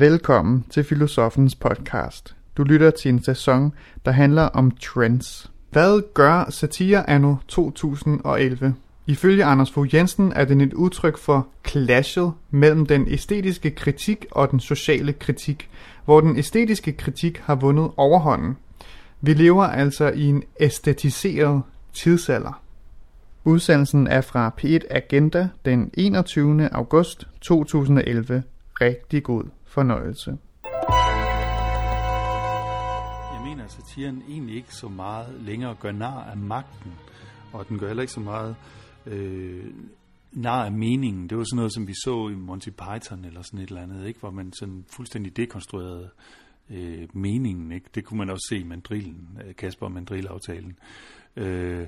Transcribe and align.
Velkommen 0.00 0.64
til 0.70 0.84
Filosofens 0.84 1.54
podcast. 1.54 2.36
Du 2.56 2.62
lytter 2.62 2.90
til 2.90 3.08
en 3.08 3.22
sæson, 3.22 3.72
der 4.04 4.10
handler 4.10 4.42
om 4.42 4.70
trends. 4.70 5.50
Hvad 5.70 6.14
gør 6.14 6.50
satire 6.50 7.10
anno 7.10 7.36
2011? 7.48 8.74
Ifølge 9.06 9.44
Anders 9.44 9.70
Fogh 9.70 9.94
Jensen 9.94 10.32
er 10.32 10.44
den 10.44 10.60
et 10.60 10.74
udtryk 10.74 11.18
for 11.18 11.48
clashet 11.66 12.32
mellem 12.50 12.86
den 12.86 13.08
æstetiske 13.08 13.70
kritik 13.70 14.26
og 14.30 14.50
den 14.50 14.60
sociale 14.60 15.12
kritik, 15.12 15.70
hvor 16.04 16.20
den 16.20 16.36
æstetiske 16.36 16.92
kritik 16.92 17.38
har 17.38 17.54
vundet 17.54 17.90
overhånden. 17.96 18.56
Vi 19.20 19.34
lever 19.34 19.64
altså 19.64 20.08
i 20.10 20.24
en 20.24 20.42
æstetiseret 20.60 21.62
tidsalder. 21.92 22.62
Udsendelsen 23.44 24.06
er 24.06 24.20
fra 24.20 24.54
P1 24.60 24.78
Agenda 24.90 25.48
den 25.64 25.90
21. 25.94 26.68
august 26.72 27.28
2011. 27.40 28.42
Rigtig 28.80 29.22
god 29.22 29.44
fornøjelse. 29.70 30.38
Jeg 33.34 33.42
mener, 33.44 33.64
at 33.64 33.72
satiren 33.72 34.22
egentlig 34.28 34.56
ikke 34.56 34.74
så 34.74 34.88
meget 34.88 35.40
længere 35.40 35.74
gør 35.80 35.92
nar 35.92 36.24
af 36.24 36.36
magten, 36.36 36.92
og 37.52 37.68
den 37.68 37.78
gør 37.78 37.86
heller 37.86 38.02
ikke 38.02 38.12
så 38.12 38.20
meget 38.20 38.56
øh, 39.06 39.64
nar 40.32 40.64
af 40.64 40.72
meningen. 40.72 41.28
Det 41.30 41.38
var 41.38 41.44
sådan 41.44 41.56
noget, 41.56 41.74
som 41.74 41.88
vi 41.88 41.94
så 42.04 42.28
i 42.28 42.34
Monty 42.34 42.68
Python 42.68 43.24
eller 43.24 43.42
sådan 43.42 43.60
et 43.60 43.68
eller 43.68 43.82
andet, 43.82 44.06
ikke? 44.06 44.20
hvor 44.20 44.30
man 44.30 44.52
sådan 44.52 44.84
fuldstændig 44.88 45.36
dekonstruerede 45.36 46.10
øh, 46.70 47.08
meningen. 47.12 47.72
Ikke? 47.72 47.86
Det 47.94 48.04
kunne 48.04 48.18
man 48.18 48.30
også 48.30 48.46
se 48.50 48.58
i 48.58 48.64
mandrillen, 48.64 49.38
øh, 49.46 49.56
Kasper 49.56 49.86
og 49.86 49.92
mandrillaftalen. 49.92 50.78
Øh, 51.36 51.86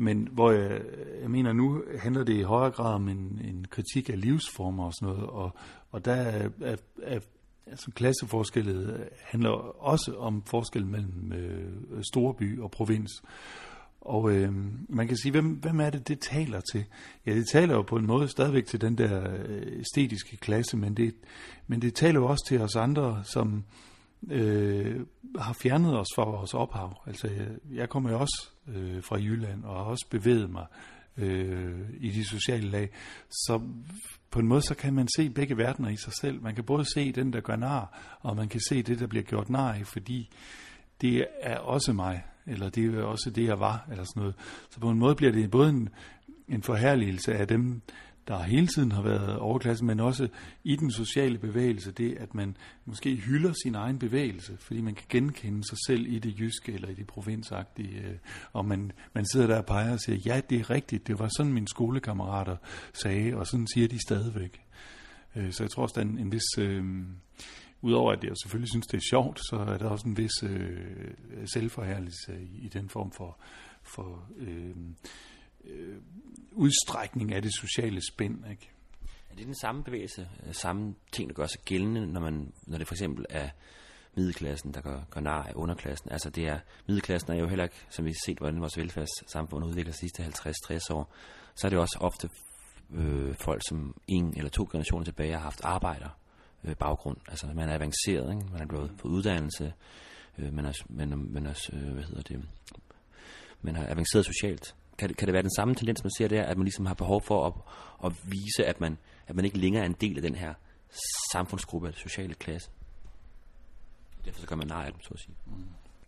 men 0.00 0.28
hvor 0.32 0.50
jeg, 0.50 0.82
jeg 1.20 1.30
mener, 1.30 1.52
nu 1.52 1.82
handler 1.98 2.24
det 2.24 2.36
i 2.36 2.42
højere 2.42 2.70
grad 2.70 2.94
om 2.94 3.08
en, 3.08 3.40
en 3.44 3.66
kritik 3.70 4.10
af 4.10 4.20
livsformer 4.20 4.84
og 4.84 4.92
sådan 4.94 5.14
noget, 5.14 5.30
og, 5.30 5.56
og 5.90 6.04
der 6.04 6.12
er, 6.12 6.48
er, 6.60 6.76
er 7.02 7.20
altså 7.66 7.90
klasseforskellet 7.90 9.08
handler 9.24 9.50
også 9.82 10.14
om 10.18 10.42
forskel 10.42 10.86
mellem 10.86 11.32
øh, 11.32 12.02
storby 12.12 12.60
og 12.60 12.70
provins. 12.70 13.22
Og 14.00 14.32
øh, 14.32 14.52
man 14.88 15.08
kan 15.08 15.16
sige, 15.16 15.32
hvem, 15.32 15.46
hvem 15.46 15.80
er 15.80 15.90
det, 15.90 16.08
det 16.08 16.20
taler 16.20 16.60
til? 16.72 16.84
Ja, 17.26 17.34
det 17.34 17.48
taler 17.48 17.74
jo 17.74 17.82
på 17.82 17.96
en 17.96 18.06
måde 18.06 18.28
stadigvæk 18.28 18.66
til 18.66 18.80
den 18.80 18.98
der 18.98 19.30
øh, 19.48 19.80
æstetiske 19.80 20.36
klasse, 20.36 20.76
men 20.76 20.96
det, 20.96 21.14
men 21.66 21.82
det 21.82 21.94
taler 21.94 22.20
jo 22.20 22.26
også 22.26 22.44
til 22.48 22.60
os 22.60 22.76
andre, 22.76 23.24
som 23.24 23.64
øh, 24.30 25.00
har 25.38 25.52
fjernet 25.52 25.98
os 25.98 26.06
fra 26.14 26.24
vores 26.24 26.54
ophav. 26.54 27.02
Altså, 27.06 27.28
jeg, 27.28 27.48
jeg 27.72 27.88
kommer 27.88 28.10
jo 28.10 28.20
også 28.20 28.50
øh, 28.68 29.02
fra 29.02 29.16
Jylland 29.16 29.64
og 29.64 29.76
har 29.76 29.84
også 29.84 30.06
bevæget 30.10 30.50
mig 30.50 30.66
øh, 31.18 31.80
i 32.00 32.10
de 32.10 32.24
sociale 32.24 32.70
lag. 32.70 32.90
Så 33.30 33.60
på 34.30 34.38
en 34.38 34.48
måde, 34.48 34.62
så 34.62 34.74
kan 34.74 34.94
man 34.94 35.08
se 35.16 35.30
begge 35.30 35.56
verdener 35.56 35.88
i 35.88 35.96
sig 35.96 36.12
selv. 36.20 36.42
Man 36.42 36.54
kan 36.54 36.64
både 36.64 36.84
se 36.94 37.12
den, 37.12 37.32
der 37.32 37.40
gør 37.40 37.56
nar, 37.56 38.18
og 38.20 38.36
man 38.36 38.48
kan 38.48 38.60
se 38.68 38.82
det, 38.82 39.00
der 39.00 39.06
bliver 39.06 39.22
gjort 39.22 39.50
nar 39.50 39.74
i, 39.74 39.84
fordi 39.84 40.30
det 41.00 41.26
er 41.40 41.58
også 41.58 41.92
mig, 41.92 42.24
eller 42.46 42.68
det 42.68 42.94
er 42.94 43.02
også 43.02 43.30
det, 43.30 43.44
jeg 43.44 43.60
var, 43.60 43.86
eller 43.90 44.04
sådan 44.04 44.20
noget. 44.20 44.34
Så 44.70 44.80
på 44.80 44.90
en 44.90 44.98
måde 44.98 45.14
bliver 45.14 45.32
det 45.32 45.50
både 45.50 45.68
en, 45.68 45.88
en 46.48 46.62
forherligelse 46.62 47.34
af 47.34 47.48
dem, 47.48 47.82
der 48.28 48.42
hele 48.42 48.66
tiden 48.66 48.92
har 48.92 49.02
været 49.02 49.38
overklassen, 49.38 49.86
men 49.86 50.00
også 50.00 50.28
i 50.64 50.76
den 50.76 50.92
sociale 50.92 51.38
bevægelse, 51.38 51.92
det 51.92 52.16
at 52.18 52.34
man 52.34 52.56
måske 52.84 53.14
hylder 53.14 53.52
sin 53.62 53.74
egen 53.74 53.98
bevægelse, 53.98 54.56
fordi 54.60 54.80
man 54.80 54.94
kan 54.94 55.06
genkende 55.08 55.68
sig 55.68 55.78
selv 55.86 56.06
i 56.06 56.18
det 56.18 56.40
jyske 56.40 56.72
eller 56.72 56.88
i 56.88 56.94
det 56.94 57.06
provinsagtige, 57.06 57.98
øh, 57.98 58.16
og 58.52 58.64
man, 58.64 58.92
man 59.12 59.26
sidder 59.32 59.46
der 59.46 59.58
og 59.58 59.66
peger 59.66 59.92
og 59.92 60.00
siger, 60.00 60.16
ja, 60.16 60.40
det 60.50 60.60
er 60.60 60.70
rigtigt, 60.70 61.06
det 61.06 61.18
var 61.18 61.28
sådan 61.36 61.52
mine 61.52 61.68
skolekammerater 61.68 62.56
sagde, 62.92 63.36
og 63.36 63.46
sådan 63.46 63.66
siger 63.74 63.88
de 63.88 63.98
stadigvæk. 64.06 64.60
Øh, 65.36 65.52
så 65.52 65.62
jeg 65.62 65.70
tror 65.70 65.82
også, 65.82 65.94
der 65.94 66.06
er 66.06 66.10
en, 66.10 66.18
en 66.18 66.32
vis... 66.32 66.58
Øh, 66.58 66.84
Udover 67.80 68.12
at 68.12 68.24
jeg 68.24 68.32
selvfølgelig 68.42 68.70
synes, 68.70 68.86
det 68.86 68.96
er 68.96 69.06
sjovt, 69.10 69.38
så 69.38 69.56
er 69.56 69.78
der 69.78 69.88
også 69.88 70.08
en 70.08 70.16
vis 70.16 70.42
øh, 70.42 71.14
selvforherligelse 71.54 72.40
i, 72.40 72.64
i 72.64 72.68
den 72.68 72.88
form 72.88 73.12
for, 73.12 73.38
for 73.82 74.28
øh, 74.38 74.74
øh, 75.68 75.96
udstrækning 76.52 77.34
af 77.34 77.42
det 77.42 77.54
sociale 77.54 78.00
spænd. 78.12 78.50
Ikke? 78.50 78.70
Er 79.30 79.34
det 79.36 79.46
den 79.46 79.54
samme 79.54 79.84
bevægelse, 79.84 80.28
øh, 80.46 80.54
samme 80.54 80.94
ting, 81.12 81.28
der 81.28 81.34
gør 81.34 81.46
sig 81.46 81.60
gældende, 81.64 82.06
når, 82.06 82.20
man, 82.20 82.52
når 82.66 82.78
det 82.78 82.86
for 82.86 82.94
eksempel 82.94 83.26
er 83.30 83.48
middelklassen, 84.14 84.74
der 84.74 84.80
gør, 84.80 85.00
gør 85.10 85.20
nar 85.20 85.42
af 85.42 85.52
underklassen? 85.54 86.12
Altså 86.12 86.30
det 86.30 86.48
er, 86.48 86.58
middelklassen 86.86 87.32
er 87.32 87.36
jo 87.36 87.46
heller 87.46 87.64
ikke, 87.64 87.86
som 87.90 88.04
vi 88.04 88.10
har 88.10 88.26
set, 88.26 88.38
hvordan 88.38 88.60
vores 88.60 88.78
velfærdssamfund 88.78 89.64
udvikler 89.64 89.92
de 89.92 89.98
sidste 89.98 90.22
50-60 90.22 90.94
år, 90.94 91.14
så 91.54 91.66
er 91.66 91.68
det 91.68 91.78
også 91.78 91.98
ofte 92.00 92.28
øh, 92.94 93.34
folk, 93.34 93.62
som 93.68 94.00
en 94.08 94.34
eller 94.36 94.50
to 94.50 94.68
generationer 94.72 95.04
tilbage 95.04 95.32
har 95.32 95.40
haft 95.40 95.60
arbejder 95.64 96.18
øh, 96.64 96.76
baggrund. 96.76 97.16
Altså 97.28 97.46
man 97.46 97.68
er 97.68 97.74
avanceret, 97.74 98.30
ikke? 98.34 98.52
man 98.52 98.60
er 98.60 98.66
blevet 98.66 98.96
på 98.98 99.08
uddannelse, 99.08 99.72
øh, 100.38 100.52
man, 100.52 100.64
er, 100.64 100.72
man, 100.88 101.08
man, 101.32 101.46
er, 101.46 101.68
øh, 101.72 101.92
hvad 101.92 102.02
hedder 102.02 102.22
det, 102.22 102.48
man 103.62 103.76
har 103.76 103.86
avanceret 103.86 104.26
socialt 104.26 104.74
kan, 104.98 105.14
kan 105.14 105.26
det 105.26 105.32
være 105.32 105.42
den 105.42 105.54
samme 105.54 105.74
tendens, 105.74 106.04
man 106.04 106.10
ser 106.18 106.28
der, 106.28 106.42
at 106.42 106.56
man 106.56 106.64
ligesom 106.64 106.86
har 106.86 106.94
behov 106.94 107.22
for 107.22 107.46
at, 107.46 107.52
at 108.04 108.12
vise, 108.24 108.64
at 108.66 108.80
man, 108.80 108.98
at 109.26 109.36
man 109.36 109.44
ikke 109.44 109.58
længere 109.58 109.82
er 109.82 109.86
en 109.86 109.96
del 110.00 110.16
af 110.16 110.22
den 110.22 110.34
her 110.34 110.54
samfundsgruppe, 111.32 111.88
eller 111.88 111.98
sociale 111.98 112.34
klasse? 112.34 112.70
Derfor 114.24 114.40
så 114.40 114.46
gør 114.46 114.56
man 114.56 114.66
nej 114.66 114.84
af 114.86 114.92
dem, 114.92 115.02
så 115.02 115.10
at 115.14 115.20
sige. 115.20 115.34
Mm. 115.46 115.64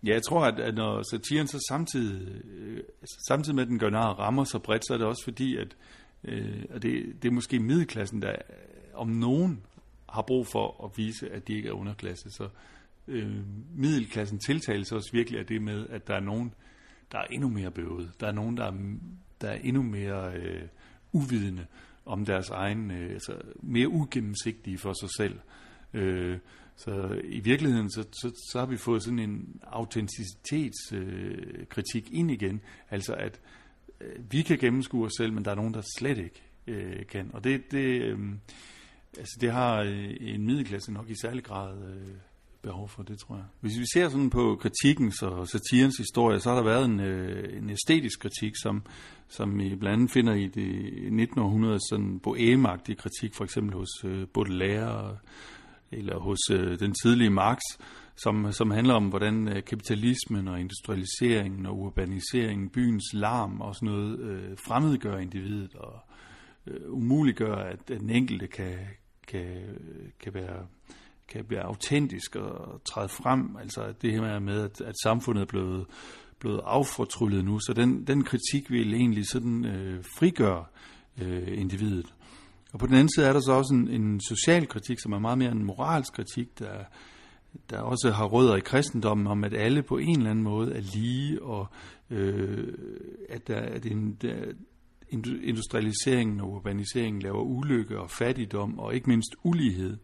Ja, 0.06 0.12
jeg 0.12 0.22
tror, 0.22 0.44
at, 0.44 0.60
at 0.60 0.74
når 0.74 1.02
satiren 1.10 1.46
så 1.46 1.66
samtidig, 1.68 2.44
øh, 2.44 2.82
samtidig 3.28 3.54
med, 3.54 3.62
at 3.62 3.68
den 3.68 3.78
gør 3.78 3.90
nar 3.90 4.12
rammer 4.12 4.44
så 4.44 4.58
bredt, 4.58 4.86
så 4.86 4.94
er 4.94 4.98
det 4.98 5.06
også 5.06 5.24
fordi, 5.24 5.56
at 5.56 5.76
øh, 6.24 6.64
og 6.70 6.82
det, 6.82 7.22
det 7.22 7.28
er 7.28 7.32
måske 7.32 7.58
middelklassen, 7.58 8.22
der 8.22 8.34
om 8.94 9.08
nogen 9.08 9.62
har 10.08 10.22
brug 10.22 10.46
for 10.46 10.84
at 10.84 10.90
vise, 10.96 11.30
at 11.32 11.48
de 11.48 11.54
ikke 11.54 11.68
er 11.68 11.72
underklasse. 11.72 12.30
Så 12.30 12.48
øh, 13.08 13.36
middelklassen 13.74 14.38
tiltales 14.38 14.92
også 14.92 15.10
virkelig 15.12 15.40
af 15.40 15.46
det 15.46 15.62
med, 15.62 15.86
at 15.88 16.06
der 16.06 16.14
er 16.14 16.20
nogen, 16.20 16.46
øh, 16.46 16.69
der 17.12 17.18
er 17.18 17.26
endnu 17.30 17.48
mere 17.48 17.70
bøvet. 17.70 18.12
Der 18.20 18.26
er 18.26 18.32
nogen, 18.32 18.56
der 18.56 18.64
er, 18.64 18.74
der 19.40 19.48
er 19.48 19.58
endnu 19.62 19.82
mere 19.82 20.34
øh, 20.34 20.62
uvidende 21.12 21.66
om 22.06 22.24
deres 22.24 22.50
egen, 22.50 22.90
øh, 22.90 23.10
altså 23.10 23.40
mere 23.62 23.88
ugennemsigtige 23.88 24.78
for 24.78 24.92
sig 24.92 25.08
selv. 25.16 25.40
Øh, 25.94 26.38
så 26.76 27.20
i 27.24 27.40
virkeligheden, 27.40 27.90
så, 27.90 28.02
så, 28.02 28.32
så 28.52 28.58
har 28.58 28.66
vi 28.66 28.76
fået 28.76 29.02
sådan 29.02 29.18
en 29.18 29.60
autenticitetskritik 29.62 32.08
øh, 32.12 32.18
ind 32.18 32.30
igen. 32.30 32.60
Altså 32.90 33.14
at 33.14 33.40
øh, 34.00 34.32
vi 34.32 34.42
kan 34.42 34.58
gennemskue 34.58 35.06
os 35.06 35.12
selv, 35.16 35.32
men 35.32 35.44
der 35.44 35.50
er 35.50 35.54
nogen, 35.54 35.74
der 35.74 35.82
slet 35.98 36.18
ikke 36.18 36.42
øh, 36.66 37.06
kan. 37.06 37.30
Og 37.32 37.44
det, 37.44 37.70
det, 37.70 38.02
øh, 38.02 38.18
altså 39.18 39.38
det 39.40 39.52
har 39.52 39.80
øh, 39.80 40.16
en 40.20 40.46
middelklasse 40.46 40.92
nok 40.92 41.10
i 41.10 41.14
særlig 41.22 41.44
grad 41.44 41.82
øh, 41.82 42.14
behov 42.62 42.88
for 42.88 43.02
det, 43.02 43.18
tror 43.18 43.36
jeg. 43.36 43.44
Hvis 43.60 43.78
vi 43.78 43.84
ser 43.92 44.08
sådan 44.08 44.30
på 44.30 44.58
kritikken 44.60 45.12
og 45.22 45.48
satirens 45.48 45.96
historie, 45.96 46.40
så 46.40 46.48
har 46.48 46.56
der 46.56 46.64
været 46.64 46.84
en, 46.84 47.00
øh, 47.00 47.58
en 47.58 47.70
æstetisk 47.70 48.20
kritik, 48.20 48.52
som, 48.62 48.82
som 49.28 49.60
I 49.60 49.74
blandt 49.74 49.86
andet 49.86 50.10
finder 50.10 50.34
i 50.34 50.46
det 50.46 50.68
1900 50.96 51.78
sådan 51.90 52.20
boemagtige 52.20 52.96
kritik, 52.96 53.34
for 53.34 53.44
eksempel 53.44 53.74
hos 53.74 54.04
øh, 54.04 54.26
Baudelaire 54.34 55.16
eller 55.92 56.18
hos 56.18 56.38
øh, 56.52 56.78
den 56.78 56.94
tidlige 57.02 57.30
Marx, 57.30 57.58
som, 58.16 58.52
som 58.52 58.70
handler 58.70 58.94
om, 58.94 59.08
hvordan 59.08 59.48
øh, 59.48 59.64
kapitalismen 59.64 60.48
og 60.48 60.60
industrialiseringen 60.60 61.66
og 61.66 61.78
urbaniseringen, 61.78 62.68
byens 62.68 63.04
larm 63.12 63.60
og 63.60 63.74
sådan 63.74 63.88
noget, 63.88 64.18
øh, 64.18 64.56
fremmedgør 64.66 65.18
individet 65.18 65.74
og 65.74 66.00
øh, 66.66 66.92
umuliggør, 66.92 67.54
at 67.54 67.88
den 67.88 68.10
enkelte 68.10 68.46
kan, 68.46 68.76
kan, 69.28 69.56
kan 70.20 70.34
være 70.34 70.66
kan 71.30 71.44
blive 71.44 71.60
autentisk 71.60 72.36
og 72.36 72.80
træde 72.84 73.08
frem. 73.08 73.56
Altså 73.60 73.92
det 74.02 74.12
her 74.12 74.38
med, 74.38 74.62
at, 74.62 74.80
at 74.80 74.94
samfundet 75.02 75.42
er 75.42 75.46
blevet, 75.46 75.86
blevet 76.38 76.60
affortryllet 76.64 77.44
nu. 77.44 77.58
Så 77.58 77.72
den, 77.72 78.06
den 78.06 78.24
kritik 78.24 78.70
vil 78.70 78.94
egentlig 78.94 79.26
sådan 79.26 79.64
øh, 79.64 80.04
frigøre 80.18 80.64
øh, 81.22 81.60
individet. 81.60 82.14
Og 82.72 82.78
på 82.78 82.86
den 82.86 82.94
anden 82.94 83.10
side 83.14 83.26
er 83.26 83.32
der 83.32 83.40
så 83.40 83.52
også 83.52 83.74
en, 83.74 83.88
en 83.88 84.20
social 84.20 84.66
kritik, 84.66 85.00
som 85.00 85.12
er 85.12 85.18
meget 85.18 85.38
mere 85.38 85.52
en 85.52 85.64
moralsk 85.64 86.12
kritik, 86.12 86.58
der, 86.58 86.84
der 87.70 87.80
også 87.80 88.10
har 88.10 88.24
rødder 88.24 88.56
i 88.56 88.60
kristendommen, 88.60 89.26
om 89.26 89.44
at 89.44 89.54
alle 89.54 89.82
på 89.82 89.98
en 89.98 90.18
eller 90.18 90.30
anden 90.30 90.44
måde 90.44 90.74
er 90.74 90.80
lige, 90.80 91.42
og 91.42 91.66
øh, 92.10 92.68
at, 93.28 93.48
der, 93.48 93.56
at 93.56 93.86
en, 93.86 94.14
der, 94.22 94.34
industrialiseringen 95.42 96.40
og 96.40 96.50
urbaniseringen 96.50 97.22
laver 97.22 97.42
ulykke 97.42 98.00
og 98.00 98.10
fattigdom, 98.10 98.78
og 98.78 98.94
ikke 98.94 99.10
mindst 99.10 99.36
ulighed. 99.42 99.96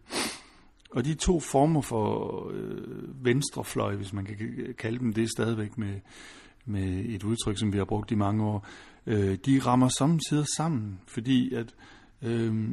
Og 0.89 1.05
de 1.05 1.13
to 1.13 1.39
former 1.39 1.81
for 1.81 2.49
øh, 2.53 3.25
venstrefløj, 3.25 3.95
hvis 3.95 4.13
man 4.13 4.25
kan 4.25 4.37
kalde 4.77 4.99
dem 4.99 5.13
det 5.13 5.31
stadigvæk 5.31 5.77
med, 5.77 5.99
med 6.65 7.05
et 7.05 7.23
udtryk, 7.23 7.59
som 7.59 7.73
vi 7.73 7.77
har 7.77 7.85
brugt 7.85 8.11
i 8.11 8.15
mange 8.15 8.43
år, 8.43 8.67
øh, 9.05 9.37
de 9.45 9.59
rammer 9.59 9.89
samtidig 9.97 10.45
sammen, 10.57 10.99
fordi 11.07 11.53
at 11.53 11.75
øh, 12.21 12.69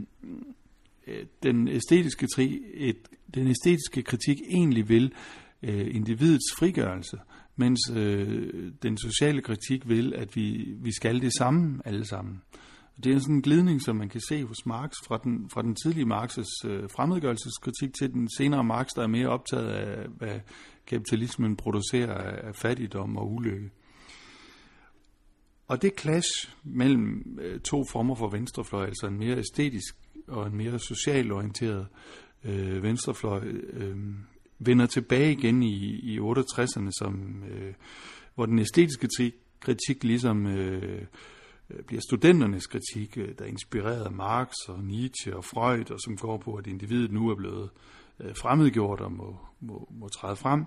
den, 1.43 1.69
æstetiske 1.69 2.27
tri, 2.27 2.63
et, 2.75 2.97
den 3.35 3.47
æstetiske 3.47 4.03
kritik 4.03 4.41
egentlig 4.49 4.89
vil 4.89 5.13
øh, 5.63 5.95
individets 5.95 6.55
frigørelse, 6.59 7.19
mens 7.57 7.81
øh, 7.95 8.73
den 8.83 8.99
sociale 8.99 9.43
kritik 9.43 9.89
vil, 9.89 10.15
at 10.15 10.37
vi, 10.37 10.75
vi 10.77 10.93
skal 10.93 11.21
det 11.21 11.33
samme 11.39 11.81
alle 11.85 12.07
sammen. 12.07 12.43
Det 13.03 13.13
er 13.13 13.19
sådan 13.19 13.35
en 13.35 13.43
glidning, 13.43 13.83
som 13.83 13.97
man 13.97 14.09
kan 14.09 14.21
se 14.21 14.45
hos 14.45 14.67
Marx 14.67 14.93
fra 15.07 15.21
den, 15.25 15.51
fra 15.51 15.63
den 15.63 15.75
tidlige 15.75 16.07
Marx's 16.07 16.69
øh, 16.69 16.91
fremmedgørelseskritik 16.91 17.95
til 17.99 18.13
den 18.13 18.29
senere 18.39 18.65
Marx, 18.65 18.87
der 18.97 19.03
er 19.03 19.07
mere 19.07 19.29
optaget 19.29 19.69
af, 19.69 20.09
hvad 20.09 20.41
kapitalismen 20.87 21.57
producerer 21.57 22.15
af, 22.15 22.49
af 22.49 22.55
fattigdom 22.55 23.17
og 23.17 23.33
ulykke. 23.33 23.71
Og 25.69 25.83
det 25.83 26.01
clash 26.01 26.29
mellem 26.65 27.39
øh, 27.41 27.61
to 27.61 27.85
former 27.91 28.15
for 28.15 28.29
venstrefløj, 28.29 28.87
altså 28.87 29.07
en 29.07 29.19
mere 29.19 29.39
æstetisk 29.39 29.97
og 30.29 30.47
en 30.47 30.57
mere 30.57 30.79
socialt 30.79 31.33
orienteret 31.33 31.87
øh, 32.45 32.83
venstrefløj, 32.83 33.45
øh, 33.73 33.97
vender 34.59 34.87
tilbage 34.87 35.33
igen 35.33 35.63
i, 35.63 35.77
i 36.15 36.19
68'erne, 36.19 36.91
som, 36.99 37.43
øh, 37.51 37.75
hvor 38.35 38.47
den 38.47 38.59
æstetiske 38.59 39.01
kritik, 39.01 39.35
kritik 39.61 40.05
ligesom 40.05 40.47
øh, 40.47 41.03
Øh, 41.71 41.83
bliver 41.83 42.01
studenternes 42.01 42.67
kritik, 42.67 43.19
øh, 43.19 43.29
der 43.39 43.45
inspirerede 43.45 44.11
Marx 44.11 44.53
og 44.69 44.85
Nietzsche 44.85 45.37
og 45.37 45.45
Freud, 45.45 45.91
og 45.91 46.01
som 46.01 46.17
går 46.17 46.37
på, 46.37 46.55
at 46.55 46.67
individet 46.67 47.13
nu 47.13 47.29
er 47.31 47.35
blevet 47.35 47.71
øh, 48.21 48.35
fremmedgjort 48.37 49.01
og 49.01 49.13
må, 49.13 49.37
må, 49.61 49.89
må 49.91 50.09
træde 50.09 50.37
frem. 50.37 50.65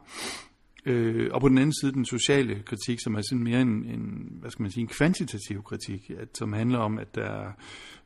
Øh, 0.86 1.30
og 1.34 1.42
på 1.42 1.50
den 1.50 1.58
anden 1.58 1.74
side 1.82 1.92
den 1.92 2.06
sociale 2.06 2.64
kritik, 2.64 3.00
som 3.04 3.16
er 3.16 3.22
sådan 3.22 3.44
mere 3.44 3.62
en, 3.62 3.86
en, 3.86 4.38
hvad 4.40 4.52
skal 4.52 4.64
man 4.64 4.72
sige, 4.72 4.82
en 4.82 4.88
kvantitativ 4.88 5.64
kritik, 5.64 6.10
at, 6.10 6.38
som 6.38 6.54
handler 6.54 6.80
om, 6.80 7.00
at 7.00 7.16
der 7.16 7.52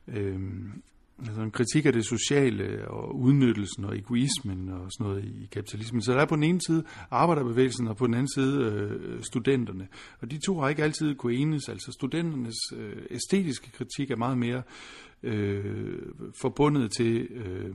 øh, 0.08 0.40
altså 1.26 1.42
en 1.42 1.50
kritik 1.50 1.86
af 1.86 1.92
det 1.92 2.04
sociale 2.06 2.88
og 2.88 3.18
udnyttelsen 3.20 3.84
og 3.84 3.98
egoismen 3.98 4.68
og 4.68 4.92
sådan 4.92 5.06
noget 5.06 5.24
i 5.24 5.48
kapitalismen. 5.52 6.02
Så 6.02 6.12
der 6.12 6.20
er 6.20 6.26
på 6.26 6.36
den 6.36 6.44
ene 6.44 6.60
side 6.66 6.84
arbejderbevægelsen 7.10 7.88
og 7.88 7.96
på 7.96 8.06
den 8.06 8.14
anden 8.14 8.32
side 8.34 8.62
øh, 8.64 9.22
studenterne. 9.22 9.88
Og 10.20 10.30
de 10.30 10.38
to 10.46 10.60
har 10.60 10.68
ikke 10.68 10.84
altid 10.84 11.14
kunne 11.14 11.34
enes. 11.34 11.68
Altså 11.68 11.92
studenternes 11.92 12.56
øh, 12.76 13.02
æstetiske 13.10 13.70
kritik 13.70 14.10
er 14.10 14.16
meget 14.16 14.38
mere 14.38 14.62
øh, 15.22 16.02
forbundet 16.40 16.90
til 16.92 17.22
øh, 17.30 17.74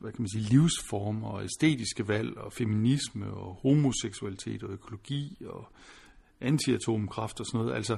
hvad 0.00 0.12
kan 0.12 0.22
man 0.22 0.28
sige, 0.28 0.48
livsformer 0.50 1.28
og 1.28 1.44
æstetiske 1.44 2.08
valg 2.08 2.38
og 2.38 2.52
feminisme 2.52 3.26
og 3.26 3.58
homoseksualitet 3.62 4.62
og 4.62 4.72
økologi 4.72 5.36
og 5.46 5.68
antiatomkraft 6.40 7.40
og 7.40 7.46
sådan 7.46 7.60
noget. 7.60 7.76
Altså, 7.76 7.96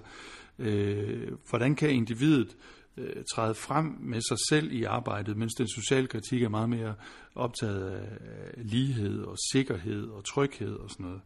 øh, 0.58 1.32
hvordan 1.48 1.74
kan 1.74 1.90
individet 1.90 2.56
øh, 2.96 3.24
træde 3.34 3.54
frem 3.54 3.96
med 4.00 4.20
sig 4.20 4.36
selv 4.48 4.72
i 4.72 4.84
arbejdet, 4.84 5.36
mens 5.36 5.54
den 5.54 5.68
sociale 5.68 6.06
kritik 6.06 6.42
er 6.42 6.48
meget 6.48 6.68
mere 6.68 6.94
optaget 7.34 7.90
af 7.90 8.08
lighed 8.56 9.22
og 9.22 9.36
sikkerhed 9.52 10.08
og 10.08 10.24
tryghed 10.24 10.74
og 10.74 10.90
sådan 10.90 11.06
noget. 11.06 11.20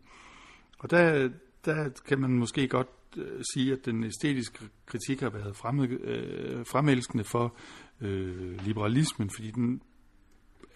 Og 0.78 0.90
der, 0.90 1.28
der 1.64 1.88
kan 2.08 2.20
man 2.20 2.31
måske 2.31 2.69
godt 2.69 2.88
øh, 3.17 3.43
sige, 3.55 3.72
at 3.72 3.84
den 3.84 4.05
æstetiske 4.05 4.58
kritik 4.87 5.20
har 5.20 5.31
været 5.31 5.56
fremme, 5.56 5.87
øh, 5.87 6.67
fremelskende 6.67 7.25
for 7.25 7.56
øh, 8.00 8.64
liberalismen, 8.64 9.31
fordi 9.31 9.50
den 9.50 9.82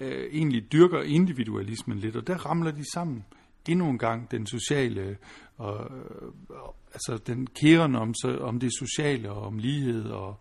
øh, 0.00 0.28
egentlig 0.32 0.72
dyrker 0.72 1.02
individualismen 1.02 1.98
lidt, 1.98 2.16
og 2.16 2.26
der 2.26 2.36
ramler 2.36 2.70
de 2.70 2.92
sammen 2.92 3.24
endnu 3.68 3.90
en 3.90 3.98
gang 3.98 4.30
den 4.30 4.46
sociale, 4.46 5.16
og, 5.56 5.90
øh, 5.96 6.58
altså 6.94 7.22
den 7.26 7.46
kæren 7.46 7.94
om, 7.94 8.14
så, 8.14 8.38
om 8.38 8.60
det 8.60 8.70
sociale 8.78 9.30
og 9.30 9.42
om 9.42 9.58
lighed 9.58 10.04
og, 10.04 10.40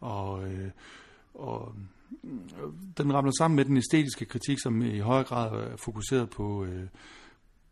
og, 0.00 0.52
øh, 0.52 0.70
og 1.34 1.74
øh, 2.24 2.30
den 2.98 3.14
ramler 3.14 3.32
sammen 3.38 3.56
med 3.56 3.64
den 3.64 3.76
æstetiske 3.76 4.24
kritik, 4.24 4.58
som 4.62 4.82
i 4.82 4.98
højere 4.98 5.24
grad 5.24 5.72
er 5.72 5.76
fokuseret 5.76 6.30
på, 6.30 6.64
øh, 6.64 6.88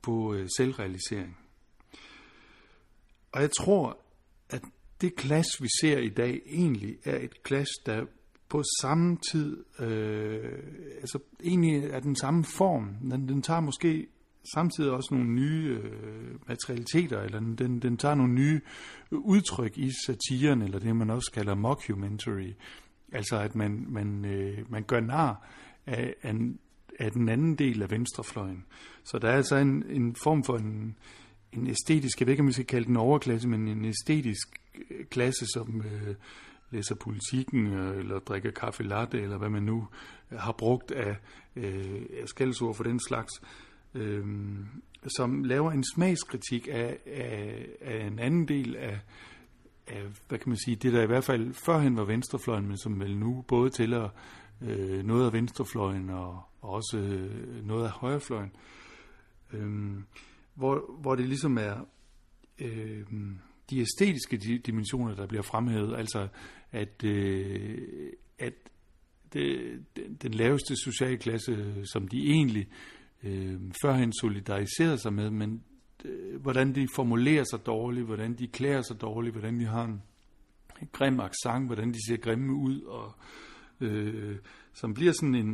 på 0.02 0.34
øh, 0.34 0.48
selvrealisering. 0.56 1.38
Og 3.32 3.40
jeg 3.40 3.50
tror, 3.50 3.98
at 4.50 4.62
det 5.00 5.16
klasse, 5.16 5.62
vi 5.62 5.68
ser 5.80 5.98
i 5.98 6.08
dag, 6.08 6.40
egentlig 6.46 6.96
er 7.04 7.18
et 7.18 7.42
klasse, 7.42 7.74
der 7.86 8.04
på 8.48 8.62
samme 8.80 9.16
tid, 9.30 9.64
øh, 9.80 10.58
altså 11.00 11.18
egentlig 11.44 11.84
er 11.84 12.00
den 12.00 12.16
samme 12.16 12.44
form. 12.44 12.94
Den, 13.10 13.28
den 13.28 13.42
tager 13.42 13.60
måske 13.60 14.06
samtidig 14.54 14.90
også 14.90 15.14
nogle 15.14 15.30
nye 15.30 15.80
øh, 15.82 16.48
materialiteter, 16.48 17.20
eller 17.20 17.40
den, 17.40 17.54
den, 17.54 17.78
den 17.80 17.96
tager 17.96 18.14
nogle 18.14 18.32
nye 18.32 18.60
udtryk 19.10 19.78
i 19.78 19.90
satiren, 20.06 20.62
eller 20.62 20.78
det 20.78 20.96
man 20.96 21.10
også 21.10 21.30
kalder 21.34 21.54
mockumentary. 21.54 22.52
Altså 23.12 23.38
at 23.40 23.54
man, 23.54 23.86
man, 23.88 24.24
øh, 24.24 24.70
man 24.70 24.82
gør 24.82 25.00
nar 25.00 25.48
af, 25.86 26.14
af, 26.22 26.34
af 26.98 27.12
den 27.12 27.28
anden 27.28 27.54
del 27.54 27.82
af 27.82 27.90
venstrefløjen. 27.90 28.64
Så 29.04 29.18
der 29.18 29.28
er 29.28 29.36
altså 29.36 29.56
en, 29.56 29.84
en 29.90 30.16
form 30.22 30.44
for 30.44 30.56
en, 30.56 30.96
en 31.52 31.66
æstetisk, 31.66 32.20
jeg 32.20 32.26
ved 32.26 32.32
ikke 32.32 32.42
om 32.42 32.46
vi 32.46 32.52
skal 32.52 32.66
kalde 32.66 32.86
den 32.86 32.96
overklasse, 32.96 33.48
men 33.48 33.68
en 33.68 33.84
æstetisk 33.84 34.60
øh, 34.90 35.06
klasse, 35.06 35.46
som 35.54 35.82
øh, 35.86 36.14
læser 36.70 36.94
politikken, 36.94 37.66
øh, 37.66 37.98
eller 37.98 38.18
drikker 38.18 38.50
kaffe 38.50 38.82
latte, 38.82 39.20
eller 39.20 39.38
hvad 39.38 39.48
man 39.48 39.62
nu 39.62 39.88
øh, 40.32 40.38
har 40.38 40.52
brugt 40.52 40.92
af 40.92 41.16
øh, 41.56 42.00
skældsord 42.26 42.74
for 42.74 42.84
den 42.84 43.00
slags, 43.08 43.32
øh, 43.94 44.24
som 45.16 45.44
laver 45.44 45.72
en 45.72 45.84
smagskritik 45.94 46.68
af, 46.70 46.98
af, 47.06 47.66
af 47.80 48.06
en 48.06 48.18
anden 48.18 48.48
del 48.48 48.76
af, 48.76 49.00
af, 49.86 50.02
hvad 50.28 50.38
kan 50.38 50.48
man 50.48 50.58
sige, 50.64 50.76
det 50.76 50.92
der 50.92 51.02
i 51.02 51.06
hvert 51.06 51.24
fald 51.24 51.54
førhen 51.54 51.96
var 51.96 52.04
venstrefløjen, 52.04 52.66
men 52.66 52.78
som 52.78 53.00
vel 53.00 53.16
nu 53.16 53.44
både 53.48 53.70
tæller 53.70 54.08
øh, 54.62 55.04
noget 55.04 55.26
af 55.26 55.32
venstrefløjen 55.32 56.10
og, 56.10 56.42
og 56.60 56.70
også 56.70 56.98
øh, 56.98 57.66
noget 57.66 57.84
af 57.84 57.90
højrefløjen. 57.90 58.52
Øh, 59.52 59.96
hvor, 60.54 61.00
hvor 61.00 61.14
det 61.14 61.28
ligesom 61.28 61.58
er 61.58 61.88
øh, 62.58 63.04
de 63.70 63.80
æstetiske 63.80 64.36
dimensioner, 64.66 65.14
der 65.14 65.26
bliver 65.26 65.42
fremhævet, 65.42 65.96
altså 65.96 66.28
at, 66.72 67.04
øh, 67.04 68.12
at 68.38 68.54
det, 69.32 69.78
den, 70.22 70.34
laveste 70.34 70.76
sociale 70.76 71.16
klasse, 71.16 71.74
som 71.84 72.08
de 72.08 72.30
egentlig 72.30 72.66
øh, 72.68 72.97
øh, 73.22 73.60
førhen 73.82 74.12
solidariserede 74.20 74.98
sig 74.98 75.12
med, 75.12 75.30
men 75.30 75.62
øh, 76.04 76.40
hvordan 76.40 76.74
de 76.74 76.88
formulerer 76.94 77.44
sig 77.50 77.66
dårligt, 77.66 78.06
hvordan 78.06 78.34
de 78.34 78.48
klæder 78.48 78.82
sig 78.82 79.00
dårligt, 79.00 79.34
hvordan 79.34 79.60
de 79.60 79.64
har 79.64 79.84
en 79.84 80.02
grim 80.92 81.20
accent, 81.20 81.66
hvordan 81.66 81.92
de 81.92 81.98
ser 82.08 82.16
grimme 82.16 82.54
ud, 82.54 82.82
og 82.82 83.14
øh, 83.80 84.36
som 84.72 84.94
bliver 84.94 85.12
sådan 85.12 85.34
en, 85.34 85.48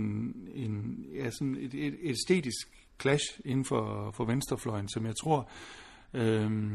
en 0.54 1.06
ja, 1.14 1.30
sådan 1.30 1.56
et, 1.56 1.74
et, 1.74 1.86
et 1.86 1.98
æstetisk 2.02 2.68
clash 3.00 3.40
inden 3.44 3.64
for, 3.64 4.10
for 4.10 4.24
venstrefløjen, 4.24 4.88
som 4.88 5.06
jeg 5.06 5.14
tror 5.22 5.50
øh, 6.14 6.72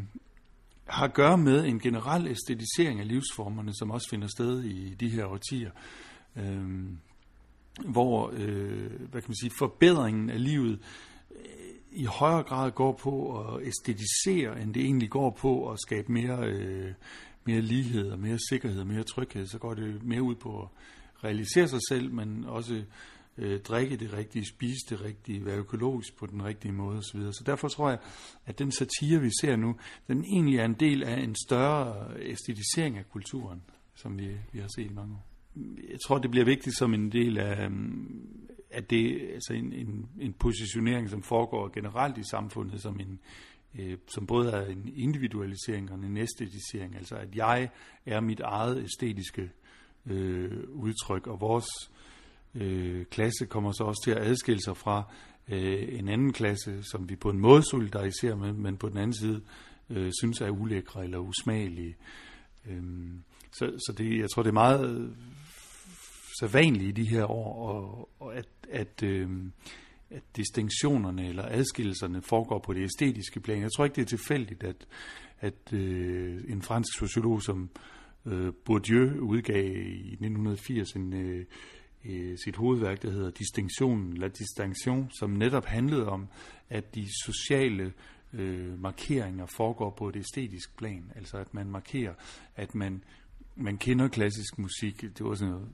har 0.85 1.05
at 1.05 1.13
gøre 1.13 1.37
med 1.37 1.65
en 1.65 1.79
generel 1.79 2.27
æstetisering 2.27 2.99
af 2.99 3.07
livsformerne, 3.07 3.73
som 3.73 3.91
også 3.91 4.07
finder 4.09 4.27
sted 4.27 4.63
i 4.63 4.93
de 4.93 5.09
her 5.09 5.25
årtier. 5.25 5.71
Øh, 6.35 6.89
hvor 7.85 8.31
øh, 8.33 8.91
hvad 9.11 9.21
kan 9.21 9.29
man 9.29 9.35
sige, 9.35 9.51
forbedringen 9.59 10.29
af 10.29 10.43
livet 10.43 10.79
øh, 11.31 11.41
i 11.91 12.05
højere 12.05 12.43
grad 12.43 12.71
går 12.71 12.93
på 12.93 13.39
at 13.39 13.67
æstetisere, 13.67 14.61
end 14.61 14.73
det 14.73 14.83
egentlig 14.83 15.09
går 15.09 15.29
på 15.29 15.71
at 15.71 15.79
skabe 15.79 16.11
mere, 16.11 16.47
øh, 16.47 16.93
mere 17.45 17.61
lighed 17.61 18.11
og 18.11 18.19
mere 18.19 18.37
sikkerhed 18.49 18.79
og 18.79 18.87
mere 18.87 19.03
tryghed. 19.03 19.45
Så 19.45 19.57
går 19.57 19.73
det 19.73 20.03
mere 20.03 20.21
ud 20.21 20.35
på 20.35 20.61
at 20.61 20.67
realisere 21.23 21.67
sig 21.67 21.79
selv, 21.89 22.13
men 22.13 22.45
også 22.45 22.83
øh, 23.37 23.59
drikke 23.59 23.97
det 23.97 24.13
rigtige, 24.13 24.45
spise 24.45 24.81
det 24.89 25.01
rigtige, 25.01 25.45
være 25.45 25.57
økologisk 25.57 26.17
på 26.17 26.25
den 26.25 26.43
rigtige 26.43 26.71
måde 26.71 26.97
osv. 26.97 27.19
Så 27.31 27.43
derfor 27.45 27.67
tror 27.67 27.89
jeg, 27.89 27.99
at 28.45 28.59
den 28.59 28.71
satire, 28.71 29.21
vi 29.21 29.29
ser 29.41 29.55
nu, 29.55 29.75
den 30.07 30.23
egentlig 30.23 30.59
er 30.59 30.65
en 30.65 30.73
del 30.73 31.03
af 31.03 31.19
en 31.19 31.35
større 31.45 32.17
æstetisering 32.21 32.97
af 32.97 33.09
kulturen, 33.09 33.61
som 33.95 34.17
vi, 34.17 34.37
vi 34.51 34.59
har 34.59 34.67
set 34.75 34.91
i 34.91 34.93
mange 34.93 35.13
år. 35.13 35.28
Jeg 35.89 35.97
tror, 36.05 36.17
det 36.17 36.31
bliver 36.31 36.45
vigtigt 36.45 36.77
som 36.77 36.93
en 36.93 37.11
del 37.11 37.37
af, 37.37 37.65
øhm, 37.65 38.29
at 38.69 38.89
det, 38.89 39.29
altså 39.33 39.53
en, 39.53 39.73
en, 39.73 40.09
en 40.19 40.33
positionering, 40.33 41.09
som 41.09 41.23
foregår 41.23 41.69
generelt 41.73 42.17
i 42.17 42.23
samfundet, 42.31 42.81
som 42.81 42.99
en, 42.99 43.19
øh, 43.79 43.97
som 44.07 44.25
både 44.27 44.51
er 44.51 44.65
en 44.65 44.93
individualisering 44.95 45.91
og 45.91 45.97
en 45.97 46.17
æstetisering, 46.17 46.95
altså 46.95 47.15
at 47.15 47.35
jeg 47.35 47.69
er 48.05 48.19
mit 48.19 48.39
eget 48.39 48.83
æstetiske 48.83 49.51
øh, 50.05 50.63
udtryk, 50.69 51.27
og 51.27 51.41
vores 51.41 51.67
øh, 52.55 53.05
klasse 53.05 53.45
kommer 53.45 53.71
så 53.71 53.83
også 53.83 54.01
til 54.03 54.11
at 54.11 54.27
adskille 54.27 54.61
sig 54.63 54.77
fra 54.77 55.03
øh, 55.47 55.99
en 55.99 56.07
anden 56.09 56.33
klasse, 56.33 56.83
som 56.83 57.09
vi 57.09 57.15
på 57.15 57.29
en 57.29 57.39
måde 57.39 57.63
solidariserer 57.69 58.35
med, 58.35 58.53
men 58.53 58.77
på 58.77 58.89
den 58.89 58.97
anden 58.97 59.13
side 59.13 59.41
øh, 59.89 60.11
synes 60.19 60.41
er 60.41 60.49
ulækre 60.49 61.03
eller 61.03 61.17
usmagelige. 61.17 61.89
Øh, 61.89 62.28
Øhm, 62.65 63.23
så 63.51 63.65
så 63.65 63.93
det, 63.97 64.19
jeg 64.19 64.29
tror, 64.29 64.43
det 64.43 64.49
er 64.49 64.53
meget 64.53 64.99
øh, 64.99 65.09
sædvanligt 66.39 66.97
i 66.97 67.01
de 67.01 67.09
her 67.09 67.31
år, 67.31 67.69
og, 67.69 68.09
og 68.19 68.35
at, 68.35 68.47
at, 68.69 69.03
øhm, 69.03 69.51
at 70.09 70.23
distinktionerne 70.35 71.27
eller 71.27 71.45
adskillelserne 71.47 72.21
foregår 72.21 72.59
på 72.59 72.73
det 72.73 72.83
æstetiske 72.83 73.39
plan. 73.39 73.61
Jeg 73.61 73.71
tror 73.75 73.85
ikke, 73.85 73.95
det 73.95 74.01
er 74.01 74.17
tilfældigt, 74.17 74.63
at, 74.63 74.87
at 75.39 75.73
øh, 75.73 76.43
en 76.47 76.61
fransk 76.61 76.99
sociolog 76.99 77.43
som 77.43 77.69
øh, 78.25 78.53
Bourdieu 78.65 79.19
udgav 79.19 79.65
i 79.75 80.11
1980 80.11 80.91
en, 80.91 81.13
øh, 81.13 81.45
øh, 82.05 82.37
sit 82.43 82.55
hovedværk, 82.55 83.01
der 83.01 83.11
hedder 83.11 83.29
Distinction, 83.29 84.13
La 84.13 84.27
Distinction, 84.27 85.11
som 85.19 85.29
netop 85.29 85.65
handlede 85.65 86.09
om, 86.09 86.27
at 86.69 86.95
de 86.95 87.07
sociale 87.25 87.93
øh, 88.33 88.81
markeringer 88.81 89.45
foregår 89.45 89.89
på 89.97 90.09
et 90.09 90.15
æstetisk 90.15 90.77
plan. 90.77 91.11
Altså 91.15 91.37
at 91.37 91.53
man 91.53 91.67
markerer, 91.71 92.13
at 92.55 92.75
man 92.75 93.03
man 93.61 93.77
kender 93.77 94.07
klassisk 94.07 94.57
musik. 94.57 95.01
Det 95.01 95.25
var 95.25 95.33
sådan 95.33 95.53
noget, 95.53 95.67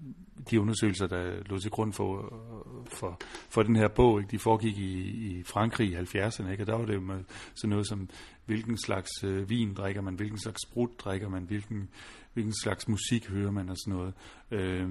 de 0.50 0.62
undersøgelser, 0.62 1.08
der 1.08 1.44
lå 1.46 1.60
til 1.60 1.72
grund 1.72 1.94
for, 1.94 2.40
for, 2.86 3.22
for 3.50 3.64
den 3.64 3.76
her 3.76 3.88
bog, 3.88 4.20
ikke? 4.20 4.32
de 4.32 4.40
foregik 4.40 4.78
i, 4.78 5.00
i 5.00 5.44
Frankrig 5.44 5.92
i 5.92 5.96
70'erne, 5.96 6.50
ikke? 6.50 6.64
og 6.64 6.68
der 6.68 6.76
var 6.76 6.86
det 6.86 6.96
jo 6.96 7.00
med 7.02 7.24
sådan 7.56 7.70
noget 7.70 7.88
som, 7.88 8.10
hvilken 8.46 8.78
slags 8.78 9.24
øh, 9.24 9.50
vin 9.50 9.74
drikker 9.74 10.02
man, 10.02 10.16
hvilken 10.16 10.40
slags 10.40 10.62
sprut 10.62 10.90
drikker 11.00 11.30
man, 11.30 11.44
hvilken, 11.44 11.90
hvilken 12.34 12.54
slags 12.64 12.88
musik 12.88 13.30
hører 13.30 13.52
man 13.52 13.70
og 13.70 13.76
sådan 13.78 14.00
noget. 14.00 14.14
Øh, 14.52 14.90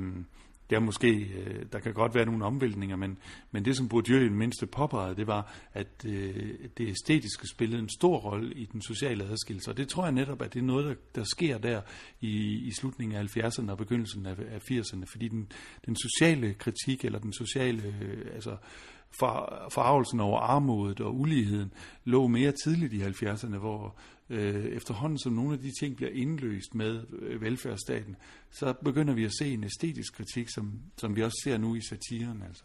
der 0.70 0.80
måske, 0.80 1.08
øh, 1.08 1.66
der 1.72 1.78
kan 1.78 1.94
godt 1.94 2.14
være 2.14 2.24
nogle 2.26 2.44
omvæltninger, 2.44 2.96
men, 2.96 3.18
men 3.50 3.64
det 3.64 3.76
som 3.76 3.88
Bourdieu 3.88 4.18
i 4.18 4.24
det 4.24 4.32
mindste 4.32 4.66
påpegede, 4.66 5.16
det 5.16 5.26
var, 5.26 5.54
at 5.72 6.04
øh, 6.06 6.54
det 6.78 6.88
æstetiske 6.88 7.48
spillede 7.48 7.82
en 7.82 7.88
stor 7.88 8.16
rolle 8.16 8.54
i 8.54 8.64
den 8.64 8.82
sociale 8.82 9.24
adskillelse. 9.24 9.70
Og 9.70 9.76
det 9.76 9.88
tror 9.88 10.04
jeg 10.04 10.12
netop, 10.12 10.42
at 10.42 10.54
det 10.54 10.60
er 10.60 10.64
noget, 10.64 10.84
der, 10.84 10.94
der 11.14 11.24
sker 11.24 11.58
der 11.58 11.80
i, 12.20 12.58
i 12.66 12.70
slutningen 12.70 13.16
af 13.16 13.36
70'erne 13.36 13.70
og 13.70 13.78
begyndelsen 13.78 14.26
af, 14.26 14.36
af 14.50 14.70
80'erne, 14.70 15.04
fordi 15.06 15.28
den, 15.28 15.52
den 15.86 15.96
sociale 15.96 16.54
kritik, 16.54 17.04
eller 17.04 17.18
den 17.18 17.32
sociale, 17.32 17.94
øh, 18.02 18.34
altså 18.34 18.56
for, 19.18 19.66
forarvelsen 19.72 20.20
over 20.20 20.40
armodet 20.40 21.00
og 21.00 21.20
uligheden, 21.20 21.72
lå 22.04 22.26
mere 22.26 22.52
tidligt 22.64 22.92
i 22.92 23.02
70'erne, 23.02 23.56
hvor 23.56 23.96
øh, 24.30 24.64
efterhånden 24.64 25.18
som 25.18 25.32
nogle 25.32 25.52
af 25.52 25.58
de 25.58 25.70
ting 25.80 25.96
bliver 25.96 26.10
indløst 26.10 26.74
med 26.74 27.00
øh, 27.12 27.40
velfærdsstaten, 27.40 28.16
så 28.50 28.72
begynder 28.84 29.14
vi 29.14 29.24
at 29.24 29.32
se 29.38 29.52
en 29.52 29.64
æstetisk 29.64 30.14
kritik, 30.14 30.48
som, 30.48 30.72
som 30.96 31.16
vi 31.16 31.22
også 31.22 31.40
ser 31.44 31.58
nu 31.58 31.74
i 31.74 31.80
satiren. 31.80 32.42
Altså. 32.42 32.64